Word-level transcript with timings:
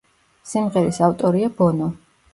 სიმღერის 0.53 0.99
ავტორია 1.09 1.51
ბონო. 1.61 1.95